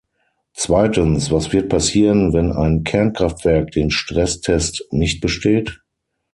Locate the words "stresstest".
3.91-4.83